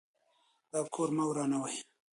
[0.71, 1.75] دا کور مه ورانوئ.